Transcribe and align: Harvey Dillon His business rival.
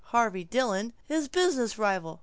Harvey 0.05 0.43
Dillon 0.43 0.93
His 1.05 1.27
business 1.27 1.77
rival. 1.77 2.19